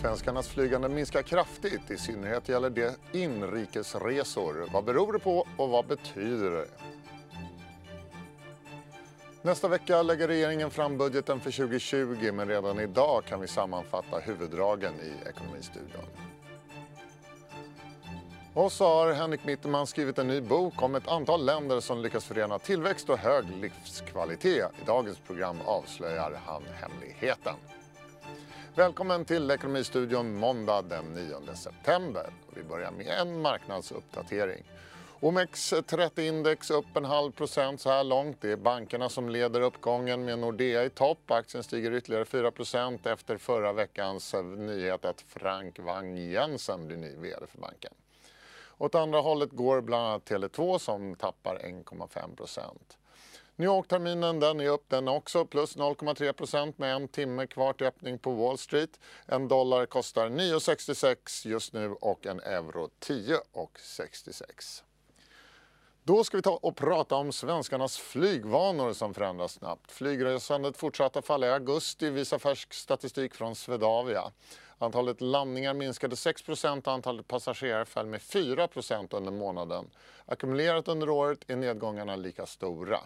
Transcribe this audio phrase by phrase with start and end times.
[0.00, 4.68] Svenskarnas flygande minskar kraftigt, i synnerhet gäller det inrikesresor.
[4.72, 6.68] Vad beror det på och vad betyder det?
[9.42, 14.94] Nästa vecka lägger regeringen fram budgeten för 2020 men redan idag kan vi sammanfatta huvuddragen
[14.94, 16.06] i Ekonomistudion.
[18.54, 22.24] Och så har Henrik Mitterman skrivit en ny bok om ett antal länder som lyckas
[22.24, 24.70] förena tillväxt och hög livskvalitet.
[24.82, 27.54] I dagens program avslöjar han hemligheten.
[28.74, 32.32] Välkommen till Ekonomistudion måndag den 9 september.
[32.54, 34.64] Vi börjar med en marknadsuppdatering.
[35.20, 38.40] OMX30-index upp en halv procent så här långt.
[38.40, 41.30] Det är bankerna som leder uppgången med Nordea i topp.
[41.30, 47.16] Aktien stiger ytterligare 4 procent efter förra veckans nyhet att Frank Wang Jensen blir ny
[47.16, 47.92] vd för banken.
[48.78, 52.96] Åt andra hållet går bland annat Tele2 som tappar 1,5 procent.
[53.60, 58.18] New York-terminen den är upp den också, plus 0,3% med en timme kvar till öppning
[58.18, 59.00] på Wall Street.
[59.26, 64.82] En dollar kostar 9,66 just nu och en euro 10,66.
[66.02, 69.92] Då ska vi ta och prata om svenskarnas flygvanor som förändras snabbt.
[69.92, 74.22] Flygresandet fortsatte falla i augusti visar färsk statistik från Swedavia.
[74.78, 79.90] Antalet landningar minskade 6 och antalet passagerare föll med 4% under månaden.
[80.26, 83.00] Ackumulerat under året är nedgångarna lika stora.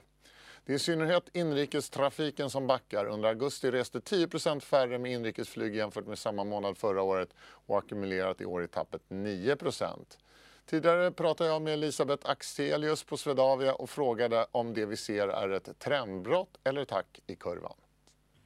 [0.67, 3.07] Det är i synnerhet inrikestrafiken som backar.
[3.07, 8.41] Under augusti reste 10% färre med inrikesflyg jämfört med samma månad förra året och ackumulerat
[8.41, 10.19] i år är tappet 9%
[10.67, 15.51] Tidigare pratade jag med Elisabeth Axelius på Swedavia och frågade om det vi ser är
[15.51, 17.77] ett trendbrott eller ett hack i kurvan.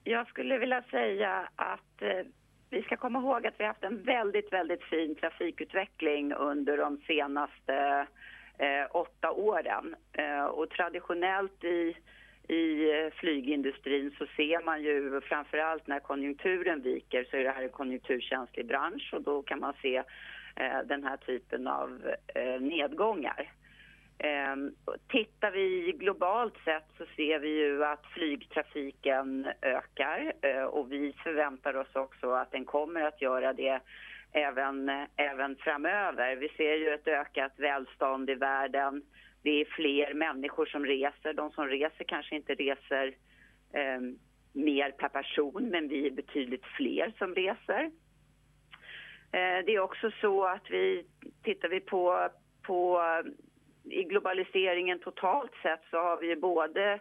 [0.05, 2.27] Jag skulle vilja säga att eh,
[2.71, 7.01] vi ska komma ihåg att vi har haft en väldigt, väldigt fin trafikutveckling under de
[7.07, 8.07] senaste
[8.59, 9.95] eh, åtta åren.
[10.13, 11.97] Eh, och traditionellt i,
[12.55, 17.69] i flygindustrin så ser man ju framförallt när konjunkturen viker så är det här en
[17.69, 19.97] konjunkturkänslig bransch och då kan man se
[20.57, 23.53] eh, den här typen av eh, nedgångar.
[24.19, 24.57] Eh,
[25.09, 31.77] tittar vi globalt sett så ser vi ju att flygtrafiken ökar eh, och vi förväntar
[31.77, 33.81] oss också att den kommer att göra det
[34.33, 36.37] även, även framöver.
[36.37, 39.03] Vi ser ju ett ökat välstånd i världen.
[39.43, 41.33] Det är fler människor som reser.
[41.33, 43.15] De som reser kanske inte reser
[43.73, 44.01] eh,
[44.53, 47.91] mer per person, men vi är betydligt fler som reser.
[49.33, 51.07] Eh, det är också så att vi,
[51.43, 52.29] tittar vi på,
[52.63, 53.03] på
[53.85, 57.01] i globaliseringen totalt sett så har vi både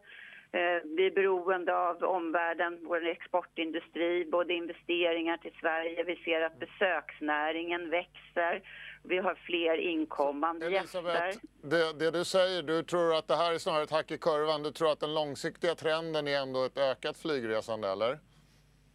[0.97, 6.03] vi är beroende av omvärlden, vår exportindustri, både investeringar till Sverige.
[6.03, 8.62] Vi ser att besöksnäringen växer.
[9.03, 11.50] Vi har fler inkommande Elisabeth, gäster.
[11.62, 14.63] Det, det du säger, du tror att det här är snarare ett hack i kurvan.
[14.63, 18.19] Du tror att den långsiktiga trenden är ändå ett ökat flygresande, eller?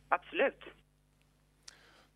[0.08, 0.60] Absolut.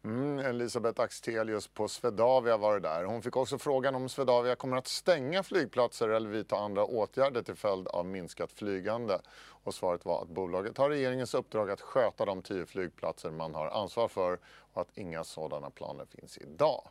[0.07, 3.05] Mm, Elisabeth Axtelius på Swedavia var det där.
[3.05, 7.55] Hon fick också frågan om Swedavia kommer att stänga flygplatser eller vidta andra åtgärder till
[7.55, 9.19] följd av minskat flygande.
[9.65, 13.67] Och svaret var att bolaget har regeringens uppdrag att sköta de tio flygplatser man har
[13.67, 14.39] ansvar för
[14.73, 16.89] och att inga sådana planer finns idag.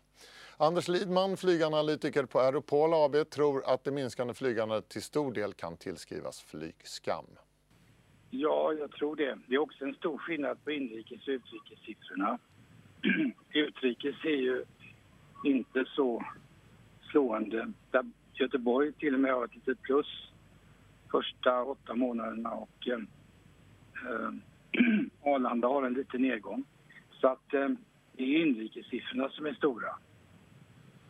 [0.58, 5.78] Anders Lidman, flyganalytiker på Aeropol AB, tror att det minskande flygandet till stor del kan
[5.78, 7.26] tillskrivas flygskam.
[8.30, 9.40] Ja, jag tror det.
[9.47, 12.40] Det är också en stor skillnad på inrikes och utrikessiffrorna.
[13.54, 14.64] utrikes är ju
[15.44, 16.26] inte så
[17.12, 17.72] slående.
[17.92, 20.32] Där Göteborg till och med har ett litet plus
[21.12, 23.00] första åtta månaderna och eh,
[24.10, 24.30] eh
[25.34, 26.64] Arlanda har en liten nedgång.
[27.12, 27.70] Så att eh,
[28.14, 29.96] det är inrikessiffrorna som är stora.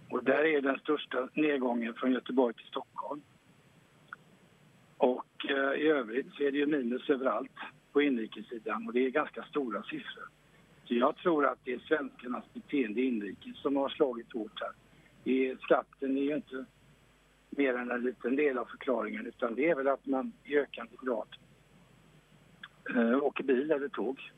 [0.09, 3.22] Och där är den största nedgången från Göteborg till Stockholm.
[4.97, 7.57] Och eh, i övrigt så är det ju minus överallt
[7.91, 10.29] på inrikessidan och det är ganska stora siffror.
[10.88, 15.57] Så jag tror att det är svenskarnas beteende inrikes som har slagit hårt här.
[15.62, 16.66] Skatten är ju inte
[17.50, 20.96] mer än en liten del av förklaringen utan det är väl att man i ökande
[21.01, 21.28] grad
[22.96, 24.31] äh, åker bil eller tåg.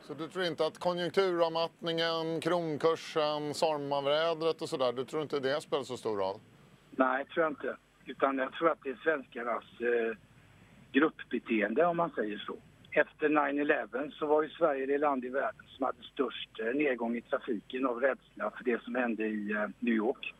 [0.00, 5.84] Så du tror inte att konjunkturavmattningen, kronkursen, sommarvädret och sådär, du tror inte det spelar
[5.84, 6.40] så stor roll?
[6.90, 7.76] Nej, tror jag inte.
[8.06, 10.16] Utan jag tror att det är svenskarnas eh,
[10.92, 12.56] gruppbeteende om man säger så
[12.96, 17.16] efter 9-11 så var ju Sverige det land i världen som hade störst eh, nedgång
[17.16, 20.34] i trafiken av rädsla för det som hände i eh, New York.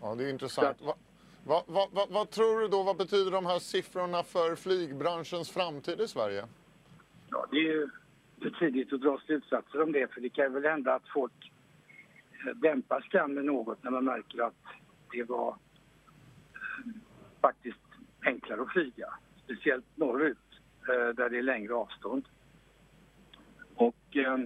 [0.00, 0.78] Ja, det är intressant.
[0.78, 0.84] Så...
[1.44, 6.00] Va, va, va, vad tror du då, vad betyder de här siffrorna för flygbranschens framtid
[6.00, 6.44] i Sverige?
[7.30, 7.88] Ja, det är ju
[8.42, 11.52] för tidigt att dra slutsatser om det, för det kan väl hända att folk
[12.46, 14.64] eh, dämpar skammen något när man märker att
[15.12, 15.56] det var
[17.40, 17.78] faktiskt
[18.20, 19.14] enklare att flyga,
[19.44, 20.38] speciellt norrut.
[20.88, 22.28] Eh, där det är längre avstånd.
[23.74, 24.38] Och eh,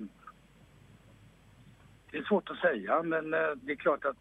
[2.10, 4.16] det är svårt att säga, men eh, det är klart att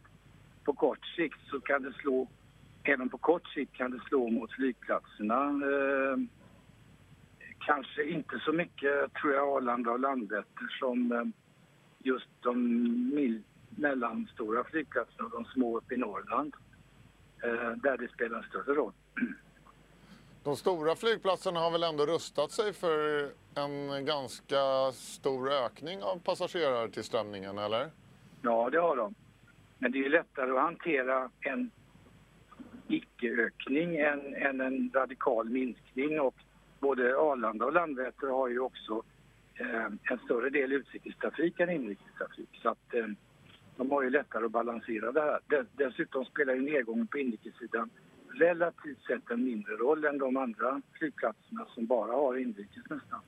[0.64, 2.28] på kort sikt så kan det slå,
[2.84, 5.42] även på kort sikt kan det slå mot flygplatserna.
[5.44, 6.18] Eh,
[7.60, 11.24] kanske inte så mycket, tror jag, Arlanda och Landvetter som eh,
[12.00, 12.64] just de
[13.16, 16.56] mil, mellanstora flygplatserna och de små uppe i Norrland.
[17.44, 18.94] Eh, där det spelar en större roll.
[20.46, 27.58] De stora flygplatserna har väl ändå rustat sig för en ganska stor ökning av passagerartillströmningen,
[27.58, 27.90] eller?
[28.42, 29.16] Ja, det har de.
[29.78, 31.72] Men det är lättare att hantera en
[32.88, 36.22] icke-ökning än, än en radikal minskning.
[36.22, 36.36] Och
[36.80, 39.04] både Arlanda och Landvetter har ju också
[39.56, 42.50] eh, en större del utrikestrafik än inrikestrafik.
[42.62, 43.08] Så att eh,
[43.78, 45.66] de har ju lättare att balansera det här.
[45.72, 47.90] Dessutom spelar ju nedgången på inrikessidan
[48.36, 53.22] relativt sett en mindre roll än de andra flygplatserna som bara har inrikes nästan.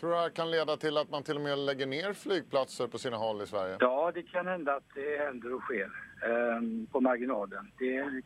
[0.00, 2.86] Tror du det här kan leda till att man till och med lägger ner flygplatser
[2.86, 3.76] på sina håll i Sverige?
[3.80, 5.90] Ja, det kan hända att det händer och sker
[6.22, 6.60] eh,
[6.92, 7.72] på marginalen.
[7.78, 8.22] Det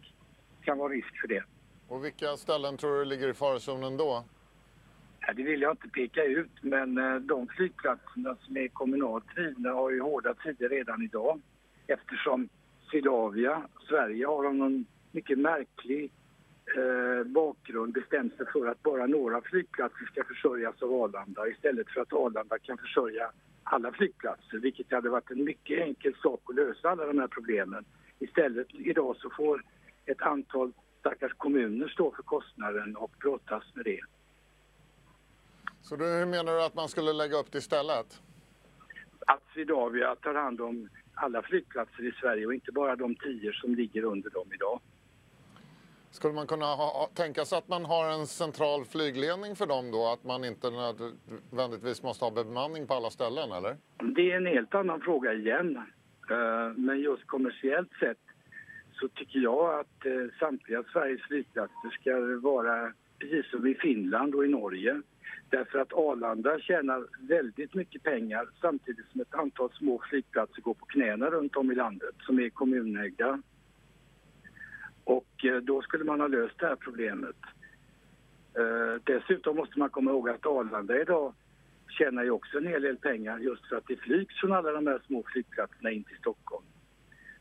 [0.64, 1.44] kan vara risk för det.
[1.88, 4.24] Och vilka ställen tror du ligger i farozonen då?
[5.20, 9.70] Ja, det vill jag inte peka ut, men eh, de flygplatserna som är kommunalt drivna
[9.70, 11.40] har ju hårda tider redan idag
[11.86, 12.48] eftersom
[12.90, 16.12] Swedavia, Sverige, har någon mycket märklig
[16.76, 22.00] eh, bakgrund bestämt sig för att bara några flygplatser ska försörjas av Arlanda istället för
[22.00, 23.30] att Arlanda kan försörja
[23.62, 27.84] alla flygplatser, vilket hade varit en mycket enkel sak att lösa alla de här problemen.
[28.18, 29.64] Istället idag så får
[30.06, 34.00] ett antal stackars kommuner stå för kostnaden och brottas med det.
[35.82, 38.22] Så du, hur menar du att man skulle lägga upp det istället?
[39.26, 43.74] Att Swedavia tar hand om alla flygplatser i Sverige och inte bara de tio som
[43.74, 44.80] ligger under dem idag.
[46.14, 50.06] Skulle man kunna ha, tänka sig att man har en central flygledning för dem då?
[50.06, 53.76] Att man inte nödvändigtvis måste ha bemanning på alla ställen, eller?
[54.16, 55.76] Det är en helt annan fråga igen.
[56.30, 58.24] Eh, men just kommersiellt sett
[58.92, 62.12] så tycker jag att eh, samtliga Sveriges flygplatser ska
[62.48, 65.02] vara precis som i Finland och i Norge.
[65.50, 70.86] Därför att Arlanda tjänar väldigt mycket pengar samtidigt som ett antal små flygplatser går på
[70.86, 73.42] knäna runt om i landet som är kommunägda.
[75.04, 77.36] Och eh, då skulle man ha löst det här problemet.
[78.58, 81.34] Eh, dessutom måste man komma ihåg att Arlanda idag
[81.88, 84.86] tjänar ju också en hel del pengar just för att det flygs från alla de
[84.86, 86.64] här små flygplatserna in till Stockholm.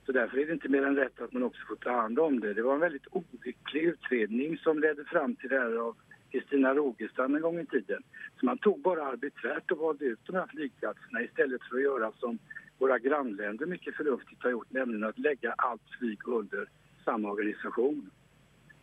[0.06, 2.40] Så därför är det inte mer än rätt att man också får ta hand om
[2.40, 2.54] det.
[2.54, 5.96] Det var en väldigt olycklig utredning som ledde fram till det här av
[6.32, 8.04] Kristina Rogestam en gång i tiden.
[8.40, 12.12] Så man tog bara arbetsvärt och valde ut de här flygplatserna istället för att göra
[12.12, 12.40] som
[12.78, 16.68] våra grannländer mycket förnuftigt har gjort, nämligen att lägga allt flyg under
[17.06, 18.12] samma organisation.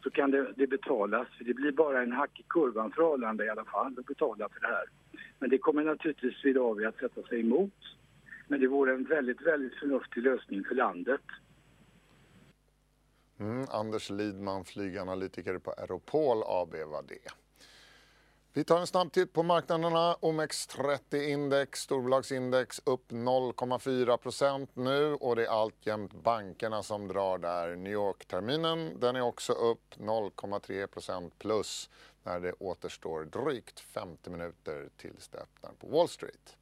[0.03, 3.45] Så kan det, det betalas, för det blir bara en hack i kurvan för Arlanda
[3.45, 4.85] i alla fall att betala för det här.
[5.39, 7.73] Men det kommer naturligtvis Swedavia att sätta sig emot.
[8.49, 11.21] Men det vore en väldigt, väldigt förnuftig lösning för landet.
[13.41, 17.40] Mm, Anders Lidman, flyganalytiker på Aeropol AB var det.
[18.53, 20.15] Vi tar en snabb titt på marknaderna.
[20.15, 27.77] OMX30-index, storbolagsindex upp 0,4% nu och det är alltjämt bankerna som drar där.
[27.77, 31.91] New York-terminen den är också upp 0,3% plus
[32.23, 36.57] när det återstår drygt 50 minuter tills det öppnar på Wall Street.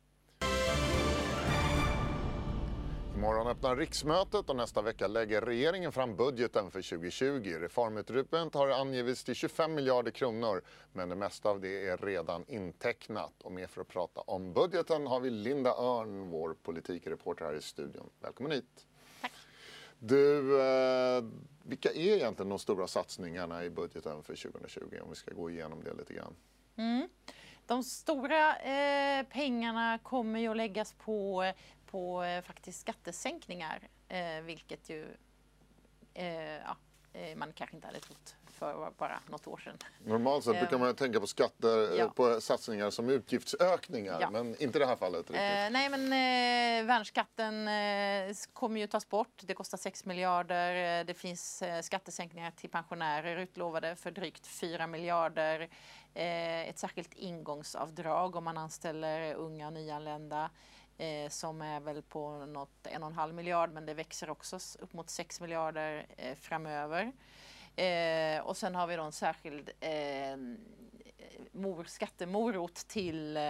[3.18, 7.56] Imorgon öppnar riksmötet och nästa vecka lägger regeringen fram budgeten för 2020.
[7.60, 13.32] Reformutrymmet har angivits till 25 miljarder kronor men det mesta av det är redan intecknat.
[13.42, 17.62] Och med för att prata om budgeten har vi Linda Örn, vår politikreporter här i
[17.62, 18.10] studion.
[18.20, 18.86] Välkommen hit.
[19.20, 19.32] Tack.
[19.98, 21.24] Du, eh,
[21.62, 25.84] vilka är egentligen de stora satsningarna i budgeten för 2020 om vi ska gå igenom
[25.84, 26.36] det lite grann?
[26.76, 27.08] Mm.
[27.66, 31.52] De stora eh, pengarna kommer ju att läggas på
[31.90, 35.16] på eh, faktiskt skattesänkningar, eh, vilket ju
[36.14, 36.76] eh, ja,
[37.36, 39.78] man kanske inte hade trott för bara något år sedan.
[40.04, 42.08] Normalt sett brukar man tänka på skatter, ja.
[42.08, 44.30] på satsningar som utgiftsökningar, ja.
[44.30, 45.30] men inte i det här fallet.
[45.30, 45.36] Eh,
[45.70, 49.42] nej, men eh, värnskatten eh, kommer ju tas bort.
[49.42, 51.04] Det kostar 6 miljarder.
[51.04, 55.68] Det finns eh, skattesänkningar till pensionärer utlovade för drygt 4 miljarder.
[56.14, 60.50] Ett särskilt ingångsavdrag om man anställer unga nyanlända
[60.98, 64.58] eh, som är väl på något en och en halv miljard men det växer också
[64.78, 67.12] upp mot 6 miljarder eh, framöver.
[67.76, 70.36] Eh, och sen har vi då en särskild eh,
[71.52, 73.42] mor, skattemorot till eh,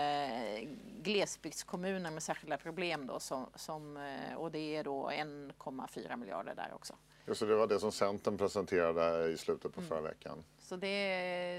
[1.03, 6.71] glesbygdskommuner med särskilda problem då, som, som eh, och det är då 1,4 miljarder där
[6.75, 6.95] också.
[7.27, 9.89] Just det, var det som Centern presenterade i slutet på mm.
[9.89, 10.45] förra veckan.
[10.59, 10.89] Så det,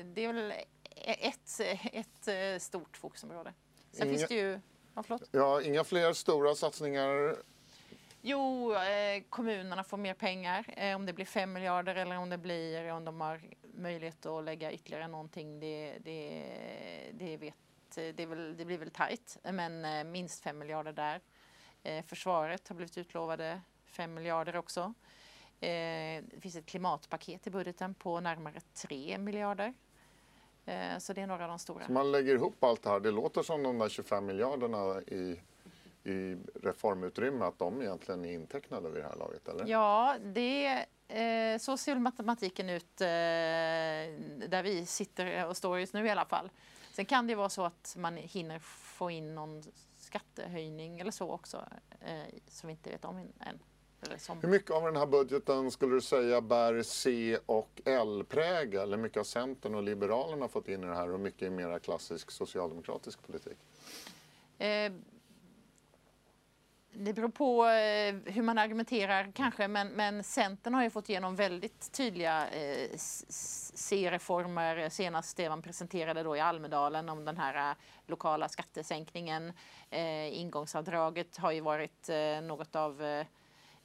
[0.04, 0.54] det är väl
[0.96, 1.60] ett,
[1.94, 3.54] ett stort fokusområde.
[3.92, 4.18] Sen Inga...
[4.18, 4.60] finns det ju
[5.00, 5.30] Ja, förlåt.
[5.32, 7.36] Ja, inga fler stora satsningar.
[8.22, 10.66] Jo, eh, kommunerna får mer pengar.
[10.78, 14.44] Eh, om det blir 5 miljarder eller om det blir om de har möjlighet att
[14.44, 16.44] lägga ytterligare någonting, det, det,
[17.14, 17.56] det, vet,
[18.16, 19.38] det, väl, det blir väl tajt.
[19.44, 21.22] Men eh, minst 5 miljarder där.
[21.84, 24.94] Eh, försvaret har blivit utlovade 5 miljarder också.
[25.60, 29.74] Eh, det finns ett klimatpaket i budgeten på närmare 3 miljarder.
[30.70, 31.86] Eh, så det är några av de stora.
[31.86, 33.00] Så man lägger ihop allt det här.
[33.00, 35.42] Det låter som de där 25 miljarderna i,
[36.04, 39.68] i reformutrymme, att de egentligen är intecknade vid det här laget, eller?
[39.68, 43.08] Ja, det, eh, så ser matematiken ut eh,
[44.50, 46.50] där vi sitter och står just nu i alla fall.
[46.92, 49.64] Sen kan det vara så att man hinner få in någon
[49.98, 51.66] skattehöjning eller så också
[52.00, 53.60] eh, som vi inte vet om än.
[54.18, 54.42] Som...
[54.42, 58.90] Hur mycket av den här budgeten skulle du säga bär C och L-prägel?
[58.90, 61.80] Hur mycket har Centern och Liberalerna fått in i det här och mycket är mera
[61.80, 63.58] klassisk socialdemokratisk politik?
[64.58, 64.92] Eh,
[66.92, 71.36] det beror på eh, hur man argumenterar kanske, men, men Centern har ju fått igenom
[71.36, 74.90] väldigt tydliga eh, C-reformer.
[74.90, 77.76] Senast det man presenterade då i Almedalen om den här eh,
[78.08, 79.54] lokala skattesänkningen.
[79.90, 83.24] Eh, ingångsavdraget har ju varit eh, något av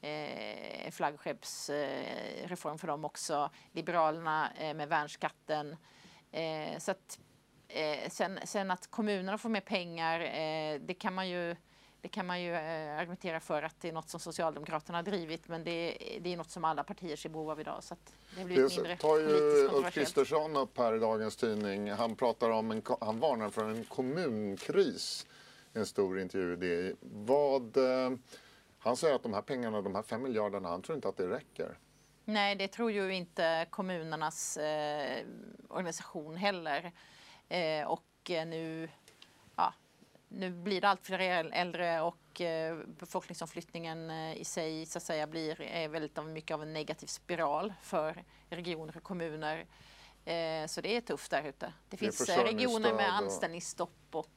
[0.05, 3.51] eh, flaggskeppsreform för dem också.
[3.73, 5.77] Liberalerna eh, med värnskatten.
[6.33, 7.19] Eh, så att,
[7.69, 10.19] eh, sen, sen, att kommunerna får mer pengar,
[10.79, 11.57] det kan man ju
[12.01, 15.65] det kan man ju argumentera för att det är något som Socialdemokraterna har drivit men
[15.65, 17.85] det, det är något som alla partier ser behov av idag.
[17.85, 17.97] Så
[18.39, 21.91] det blir det mindre tar ju Ulf Kristersson upp här i dagens tidning.
[21.91, 25.27] Han, pratar om en, han varnar för en kommunkris
[25.75, 26.95] i en stor intervju i DI.
[27.01, 27.77] Vad,
[28.85, 31.29] han säger att de här pengarna, de här fem miljarderna, han tror inte att det
[31.29, 31.79] räcker.
[32.25, 35.27] Nej, det tror ju inte kommunernas eh,
[35.69, 36.93] organisation heller.
[37.49, 38.89] Eh, och eh, nu,
[39.57, 39.75] ja,
[40.29, 45.27] nu blir det allt fler äldre och eh, befolkningsomflyttningen eh, i sig så att säga
[45.27, 49.67] blir är väldigt av, mycket av en negativ spiral för regioner och kommuner.
[50.25, 51.73] Eh, så det är tufft där ute.
[51.89, 54.31] Det finns det regioner med anställningsstopp och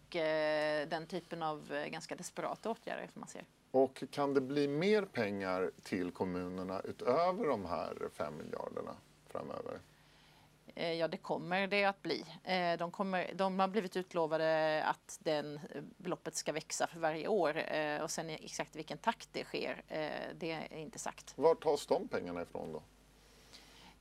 [0.87, 3.45] den typen av ganska desperata åtgärder som man ser.
[3.77, 8.95] Och kan det bli mer pengar till kommunerna utöver de här 5 miljarderna
[9.27, 9.79] framöver?
[10.75, 12.25] Eh, ja, det kommer det att bli.
[12.43, 15.59] Eh, de, kommer, de har blivit utlovade att den
[15.97, 19.81] beloppet ska växa för varje år eh, och sen exakt vilken takt det sker,
[20.35, 21.33] det är inte sagt.
[21.37, 22.81] Var tas de pengarna ifrån då?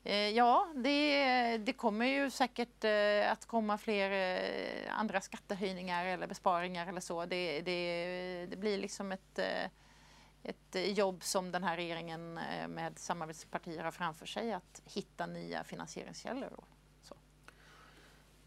[0.06, 6.26] Eh, ja, det, det, kommer ju säkert eh, att komma fler eh, andra skattehöjningar eller
[6.26, 7.26] besparingar eller så.
[7.26, 9.38] Det, det, det blir liksom ett,
[10.42, 12.34] ett jobb som den här regeringen
[12.68, 16.50] med samarbetspartier har framför sig att hitta nya finansieringskällor.
[17.02, 17.14] Så.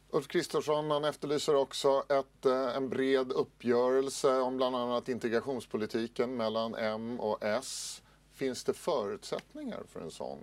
[0.09, 7.19] Ulf Kristersson han efterlyser också ett, en bred uppgörelse om bland annat integrationspolitiken mellan M
[7.19, 8.01] och S.
[8.33, 10.39] Finns det förutsättningar för en sån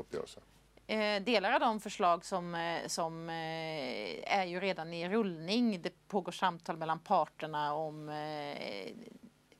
[0.00, 0.40] uppgörelse?
[0.90, 5.82] Eh, delar av de förslag som, eh, som eh, är ju redan i rullning.
[5.82, 8.10] Det pågår samtal mellan parterna om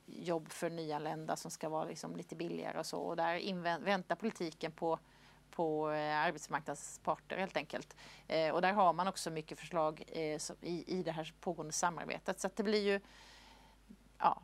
[0.05, 2.97] jobb för nyanlända som ska vara liksom lite billigare och så.
[2.97, 4.99] Och där väntar politiken på,
[5.51, 7.95] på arbetsmarknadsparter helt enkelt.
[8.53, 10.01] och där har man också mycket förslag
[10.61, 12.39] i, i det här pågående samarbetet.
[12.39, 12.99] Så det blir ju
[14.17, 14.41] Ja,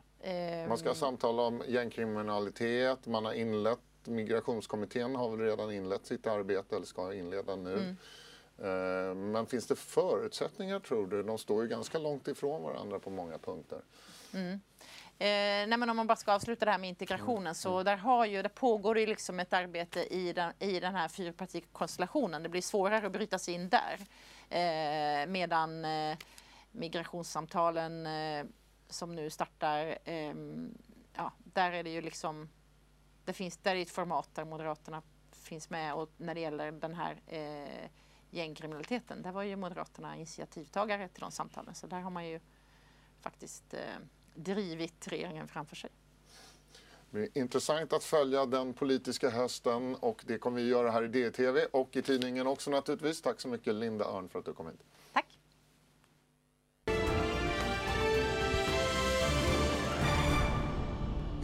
[0.68, 6.76] man ska samtala om gängkriminalitet, man har inlett migrationskommittén har väl redan inlett sitt arbete
[6.76, 7.74] eller ska inleda nu.
[7.74, 7.96] Mm.
[8.58, 11.22] Eh, men finns det förutsättningar tror du?
[11.22, 13.80] De står ju ganska långt ifrån varandra på många punkter.
[14.34, 14.60] Mm.
[15.20, 17.54] Eh, nej men om man bara ska avsluta det här med integrationen mm.
[17.54, 21.08] så där har ju, det pågår ju liksom ett arbete i den, i den här
[21.08, 22.42] fyrpartikonstellationen.
[22.42, 23.98] Det blir svårare att bryta sig in där.
[24.50, 26.16] Eh, medan eh,
[26.72, 28.46] migrationssamtalen eh,
[28.88, 30.78] som nu startar, ehm,
[31.16, 32.48] ja, där är det ju liksom
[33.28, 36.94] det finns, där är ett format där Moderaterna finns med och när det gäller den
[36.94, 37.90] här eh,
[38.30, 41.74] gängkriminaliteten, där var ju Moderaterna initiativtagare till de samtalen.
[41.74, 42.40] Så där har man ju
[43.20, 43.80] faktiskt eh,
[44.34, 45.90] drivit regeringen framför sig.
[47.10, 51.08] Det är intressant att följa den politiska hösten och det kommer vi göra här i
[51.08, 53.22] DTV och i tidningen också naturligtvis.
[53.22, 54.84] Tack så mycket Linda Örn för att du kom hit.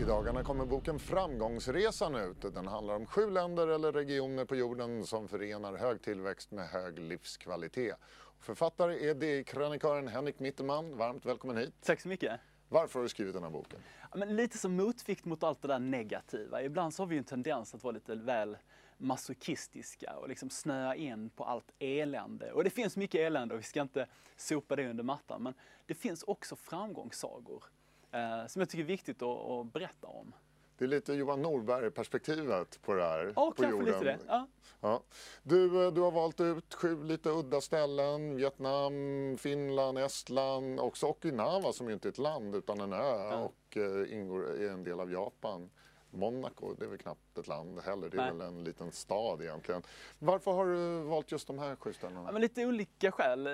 [0.04, 2.40] I dagarna kommer boken Framgångsresan ut.
[2.40, 6.98] Den handlar om sju länder eller regioner på jorden som förenar hög tillväxt med hög
[6.98, 7.96] livskvalitet.
[8.38, 10.96] Författare är DI-krönikören Henrik Mitterman.
[10.96, 11.74] Varmt välkommen hit.
[11.82, 12.40] Tack så mycket.
[12.68, 13.78] Varför har du skrivit den här boken?
[14.10, 16.62] Ja, men lite som motvikt mot allt det där negativa.
[16.62, 18.56] Ibland så har vi en tendens att vara lite väl
[18.98, 22.52] masochistiska och liksom snöa in på allt elände.
[22.52, 24.06] Och det finns mycket elände och vi ska inte
[24.36, 25.42] sopa det under mattan.
[25.42, 25.54] Men
[25.86, 27.64] det finns också framgångssagor
[28.14, 30.34] eh, som jag tycker är viktigt att, att berätta om.
[30.78, 33.32] Det är lite Johan Norberg-perspektivet på det här.
[33.36, 34.18] Ja, på kanske lite det.
[34.26, 34.46] Ja.
[34.80, 35.02] Ja.
[35.42, 38.36] Du, eh, du har valt ut sju lite udda ställen.
[38.36, 38.92] Vietnam,
[39.38, 43.36] Finland, Estland, också Okinawa som ju inte är ett land utan en ö Ja.
[43.36, 45.70] och eh, ingår i en del av Japan.
[46.10, 48.32] Monaco, det är väl knappt ett land heller, det är Nej.
[48.32, 49.82] väl en liten stad egentligen.
[50.18, 52.30] Varför har du valt just de här sju ställena?
[52.32, 53.48] Ja, lite olika skäl.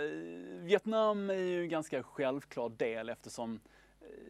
[0.63, 3.61] Vietnam är ju en ganska självklar del eftersom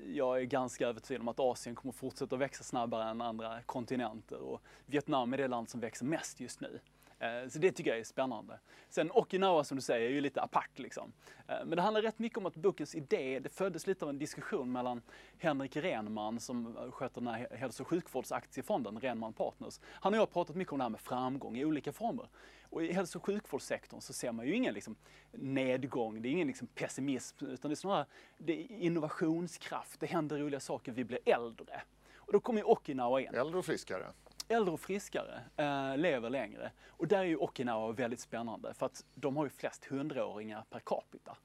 [0.06, 4.62] jag är ganska övertygad om att Asien kommer fortsätta växa snabbare än andra kontinenter och
[4.86, 6.80] Vietnam är det land som växer mest just nu.
[7.20, 8.58] Eh, så det tycker jag är spännande.
[8.88, 11.12] Sen Okinawa som du säger är ju lite apart liksom.
[11.48, 14.18] Eh, men det handlar rätt mycket om att bokens idé, det föddes lite av en
[14.18, 15.02] diskussion mellan
[15.38, 19.80] Henrik Renman som eh, sköter den här hälso och sjukvårdsaktiefonden, Renman Partners.
[19.84, 22.28] Han och jag har pratat mycket om det här med framgång i olika former.
[22.62, 24.96] Och i hälso och sjukvårdssektorn så ser man ju ingen liksom
[25.32, 28.06] nedgång, det är ingen liksom pessimism, utan det är snarare
[28.38, 31.82] det är innovationskraft, det händer roliga saker, vi blir äldre.
[32.16, 34.06] Och då kommer ju Okinawa in Äldre och friskare
[34.50, 36.72] äldre och friskare, eh, lever längre.
[36.88, 40.80] Och där är ju Okinawa väldigt spännande för att de har ju flest hundraåringar per
[40.80, 41.36] capita.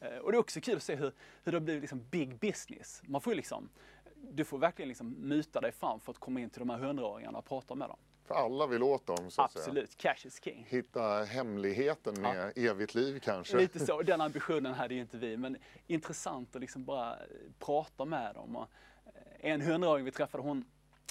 [0.00, 1.12] Eh, och det är också kul att se hur,
[1.44, 3.02] hur det blivit liksom big business.
[3.04, 3.68] Man får liksom,
[4.14, 7.38] du får verkligen liksom muta dig fram för att komma in till de här hundraåringarna
[7.38, 7.98] och prata med dem.
[8.24, 9.62] För alla vill åt dem så att säga.
[9.62, 10.66] Absolut, cash is king.
[10.68, 13.56] Hitta hemligheten med evigt liv kanske.
[13.56, 15.56] Lite så, den ambitionen hade ju inte vi, men
[15.86, 17.16] intressant att liksom bara
[17.58, 18.56] prata med dem.
[18.56, 18.68] Och
[19.06, 20.64] eh, en hundraåring vi träffade, hon,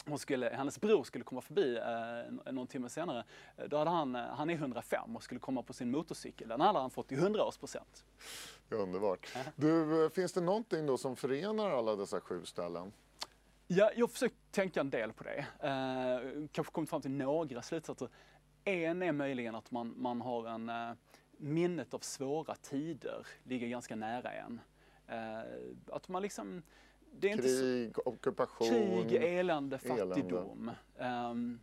[0.05, 1.77] hon skulle, hennes bror skulle komma förbi
[2.45, 3.23] eh, någon timme senare.
[3.57, 6.47] Eh, Då hade han, eh, han är 105 och skulle komma på sin motorcykel.
[6.47, 8.03] Den hade han fått i 100-årspresent.
[8.69, 9.33] Det är underbart.
[9.55, 12.91] Du, eh, finns det någonting då som förenar alla dessa sju ställen?
[13.67, 15.45] Ja, jag har försökt tänka en del på det.
[15.59, 18.09] Eh, kanske kommit fram till några slutsatser.
[18.63, 20.91] En är möjligen att man, man har en eh,
[21.37, 24.61] minnet av svåra tider ligger ganska nära en.
[25.07, 25.41] Eh,
[25.91, 26.63] att man liksom,
[27.19, 28.67] det är inte så, Krig, ockupation.
[29.09, 30.07] krig, elände, elände.
[30.15, 30.71] fattigdom.
[30.97, 31.59] Ehm,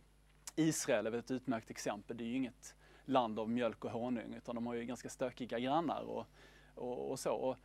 [0.55, 2.17] Israel är väl ett utmärkt exempel.
[2.17, 5.59] Det är ju inget land av mjölk och honung utan de har ju ganska stökiga
[5.59, 6.25] grannar och,
[6.75, 7.33] och, och så.
[7.33, 7.55] Och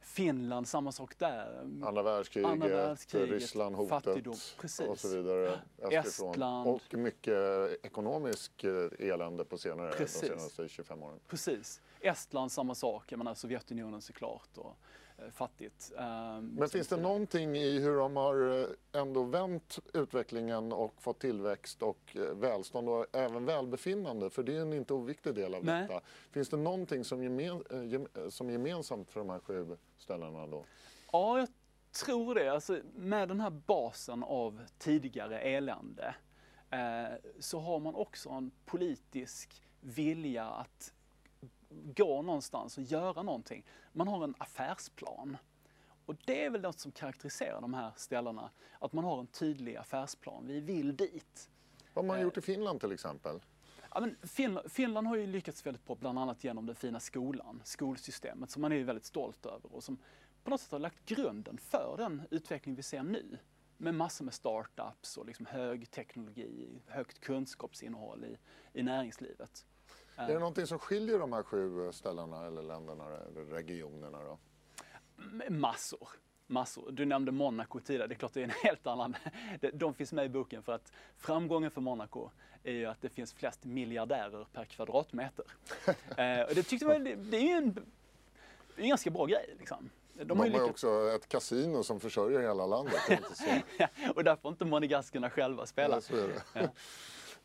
[0.00, 1.60] Finland, samma sak där.
[1.82, 4.86] Andra världskriget, Andra världskriget, Ryssland hotet fattigdom, precis.
[4.86, 5.60] och så vidare.
[5.78, 6.30] österifrån.
[6.30, 6.68] Estland.
[6.68, 7.38] Och mycket
[7.82, 10.20] ekonomisk eh, elände på senare, Precis.
[10.20, 11.20] de senaste 25 åren.
[11.28, 11.80] Precis.
[12.00, 14.76] Estland samma sak, jag menar Sovjetunionen såklart och
[15.32, 15.92] fattigt.
[15.98, 21.18] Ehm, Men finns det någonting i hur de har eh, ändå vänt utvecklingen och fått
[21.20, 24.30] tillväxt och eh, välstånd och även välbefinnande?
[24.30, 25.82] För det är en inte oviktig del av Nej.
[25.82, 26.00] detta.
[26.30, 29.76] Finns det någonting som, gemen, eh, gem, eh, som är gemensamt för de här sju
[29.98, 30.64] ställena då?
[31.12, 31.48] Ja, jag
[32.04, 32.48] tror det.
[32.52, 36.14] Alltså, med den här basen av tidigare elände
[36.70, 40.92] eh, så har man också en politisk vilja att
[41.70, 43.64] gå någonstans och göra någonting.
[43.92, 45.36] Man har en affärsplan.
[46.06, 48.50] Och det är väl något som karaktäriserar de här ställena.
[48.78, 50.46] Att man har en tydlig affärsplan.
[50.46, 51.50] Vi vill dit.
[51.94, 52.22] Vad har man Eh.
[52.22, 53.40] gjort i Finland till exempel?
[53.94, 57.60] Ja, men Finland, Finland har ju lyckats väldigt bra, bland annat genom den fina skolan,
[57.64, 59.98] skolsystemet, som man är väldigt stolt över och som
[60.44, 63.38] på något sätt har lagt grunden för den utveckling vi ser nu.
[63.76, 68.38] Med massor med startups och liksom hög teknologi, högt kunskapsinnehåll i,
[68.72, 69.66] i näringslivet.
[70.18, 74.38] Är det någonting som skiljer de här sju ställena eller länderna eller regionerna då?
[75.48, 76.08] Massor.
[76.46, 76.90] Massor.
[76.90, 79.16] Du nämnde Monaco tidigare, det är klart det är en helt annan.
[79.72, 82.30] De- finns med i boken för att framgången för Monaco
[82.62, 85.44] är ju att det finns flest miljardärer per kvadratmeter.
[86.16, 87.86] eh, och det tyckte jag, det är ju en,
[88.76, 89.90] en ganska bra grej liksom.
[90.12, 93.00] De De har ju lyckats, också ett kasino som försörjer hela landet.
[93.32, 93.44] så.
[94.14, 96.00] och där får inte monegaskerna själva spela.
[96.54, 96.60] Ja.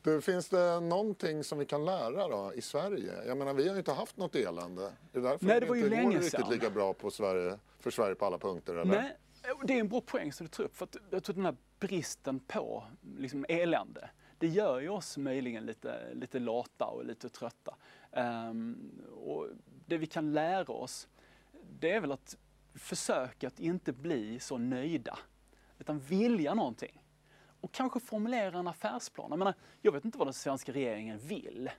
[0.03, 3.23] Du, finns det någonting som vi kan lära då i Sverige?
[3.25, 4.91] Jag menar, vi har ju inte haft något elände.
[5.11, 6.49] Det är därför Nej, det det var ju inte går länge riktigt sedan.
[6.49, 8.75] lika bra på Sverige, för Sverige på alla punkter.
[8.75, 9.01] Eller?
[9.01, 9.17] Nej,
[9.63, 10.75] det är en bra poäng som du tar upp.
[10.75, 12.83] För att jag tror den här bristen på
[13.17, 17.75] liksom, elände, det gör ju oss möjligen lite, lite lata och lite trötta.
[18.11, 19.47] Ehm, och
[19.85, 21.07] det vi kan lära oss,
[21.79, 22.37] det är väl att
[22.75, 25.19] försöka att inte bli så nöjda.
[25.79, 27.02] Utan vilja någonting.
[27.63, 29.27] Och kanske formulera en affärsplan.
[29.29, 31.69] Jag, menar, jag vet inte vad den svenska regeringen vill.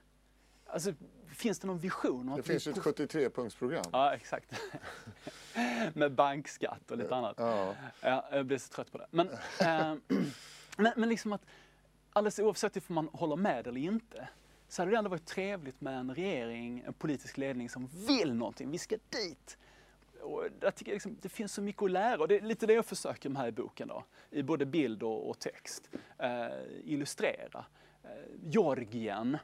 [0.66, 0.92] Alltså,
[1.34, 2.32] finns det någon vision?
[2.36, 3.84] Det finns ju ett på- 73-punktsprogram.
[3.92, 4.52] Ja, exakt.
[5.94, 7.34] Med bankskatt och lite annat.
[7.38, 7.74] Ja.
[8.00, 9.06] Ja, jag blir så trött på det.
[9.10, 9.94] Men, eh,
[10.76, 11.46] men, men liksom att
[12.12, 14.28] alldeles oavsett om man håller med eller inte
[14.68, 18.70] så hade det ändå varit trevligt med en regering, en politisk ledning som vill någonting.
[18.70, 19.58] Vi ska dit.
[20.24, 22.72] Och jag tycker liksom, det finns så mycket att lära och det är lite det
[22.72, 25.90] jag försöker med här i boken då, i både bild och, och text.
[26.18, 26.46] Eh,
[26.84, 27.64] illustrera.
[28.04, 28.10] Eh,
[28.42, 29.38] Georgien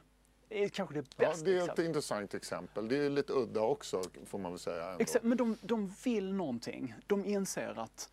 [0.49, 1.85] är kanske det Ja, bästa det är ett exemplet.
[1.87, 2.87] intressant exempel.
[2.87, 4.85] Det är lite udda också, får man väl säga.
[4.91, 4.99] Ändå.
[5.01, 6.95] Exakt, men de, de vill någonting.
[7.07, 8.09] De inser att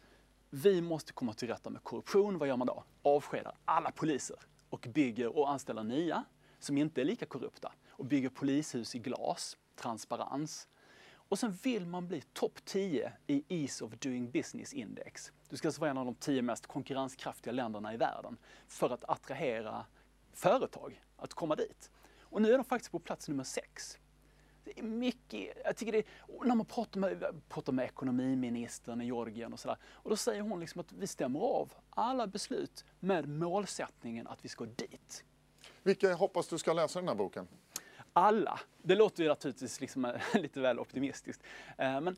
[0.50, 2.38] vi måste komma till rätta med korruption.
[2.38, 2.84] Vad gör man då?
[3.02, 4.36] Avskedar alla poliser
[4.70, 6.24] och bygger och anställer nya
[6.58, 10.68] som inte är lika korrupta och bygger polishus i glas, transparens.
[11.28, 15.32] Och sen vill man bli topp 10 i Ease of Doing Business Index.
[15.48, 18.36] Du ska alltså vara en av de 10 mest konkurrenskraftiga länderna i världen
[18.68, 19.86] för att attrahera
[20.32, 21.90] företag att komma dit.
[22.20, 23.98] Och nu är de faktiskt på plats nummer 6.
[24.64, 26.04] Det är mycket, jag tycker det är,
[26.44, 29.76] när man pratar med, pratar med ekonomiministern i Georgien och sådär.
[29.84, 34.48] Och då säger hon liksom att vi stämmer av alla beslut med målsättningen att vi
[34.48, 35.24] ska dit.
[35.82, 37.48] Vilka hoppas du ska läsa den här boken?
[38.18, 38.60] Alla.
[38.82, 41.42] Det låter ju naturligtvis liksom eh, lite väl optimistiskt.
[41.78, 42.16] Eh, Men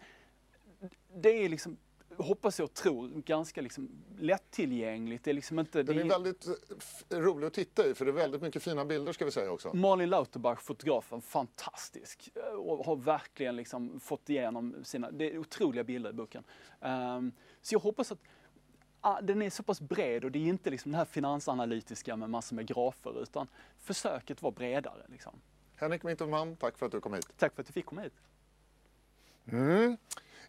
[1.15, 1.77] det är liksom,
[2.17, 5.25] hoppas jag och tror, ganska liksom lättillgängligt.
[5.25, 5.83] Det är liksom inte...
[5.83, 8.63] Den det är väldigt eh, f- rolig att titta i för det är väldigt mycket
[8.63, 9.77] fina bilder ska vi säga också.
[9.77, 12.31] Malin Lauterbach, fotografen, fantastisk.
[12.57, 16.45] Och har verkligen liksom fått igenom sina, det är otroliga bilder i boken.
[16.81, 17.33] Ehm,
[17.63, 18.19] så jag hoppas att
[19.01, 22.31] ah, den är så pass bred och det är inte liksom den här finansanalytiska med
[22.31, 25.07] massor med grafer utan försöket var bredare.
[25.09, 25.41] Liksom.
[25.81, 27.29] Henrik Winterman, tack för att du kom hit.
[27.39, 28.13] Tack för att du fick komma hit.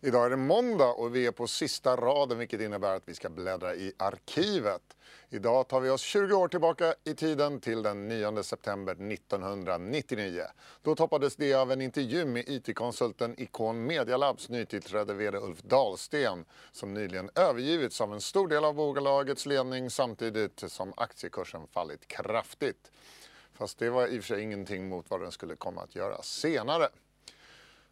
[0.02, 3.30] Idag är det måndag och vi är på sista raden vilket innebär att vi ska
[3.30, 4.82] bläddra i arkivet.
[5.30, 10.44] Idag tar vi oss 20 år tillbaka i tiden till den 9 september 1999.
[10.82, 16.46] Då toppades det av en intervju med IT-konsulten Icon Media Labs nytillträdde VD Ulf Dahlsten
[16.72, 22.92] som nyligen övergivits av en stor del av bolagets ledning samtidigt som aktiekursen fallit kraftigt.
[23.54, 26.22] Fast det var i och för sig ingenting mot vad den skulle komma att göra
[26.22, 26.90] senare.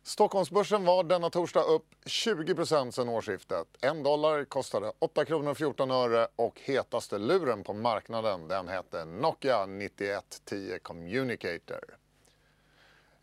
[0.04, 3.68] Stockholmsbörsen var denna torsdag upp 20% sedan årsskiftet.
[3.82, 9.66] En dollar kostade 8 kronor 14 öre och hetaste luren på marknaden den hette Nokia
[9.66, 11.84] 9110 Communicator.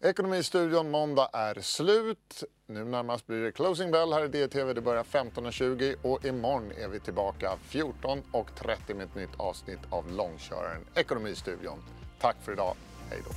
[0.00, 2.44] Ekonomistudion måndag är slut.
[2.66, 4.72] Nu närmast blir det closing bell här i DTV.
[4.72, 10.86] Det börjar 15.20 och imorgon är vi tillbaka 14.30 med ett nytt avsnitt av Långköraren
[10.94, 11.82] Ekonomistudion.
[12.20, 12.74] Tack för idag.
[13.10, 13.30] Hej då.